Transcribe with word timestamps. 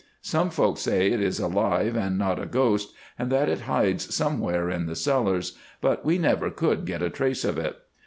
Some 0.23 0.49
folks 0.49 0.81
say 0.81 1.11
it 1.11 1.21
is 1.21 1.39
alive 1.39 1.95
and 1.95 2.17
not 2.17 2.41
a 2.41 2.47
ghost, 2.47 2.91
and 3.19 3.31
that 3.31 3.47
it 3.49 3.59
hides 3.69 4.15
somewhere 4.15 4.67
in 4.67 4.87
the 4.87 4.95
cellars, 4.95 5.55
but 5.79 6.03
we 6.03 6.17
never 6.17 6.49
could 6.49 6.87
get 6.87 7.03
a 7.03 7.11
trace 7.11 7.45
of 7.45 7.59
it. 7.59 7.77